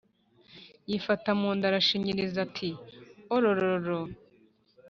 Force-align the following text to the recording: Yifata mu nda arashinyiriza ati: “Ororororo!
Yifata 0.89 1.29
mu 1.39 1.49
nda 1.55 1.65
arashinyiriza 1.69 2.37
ati: 2.47 2.69
“Ororororo! 3.35 3.99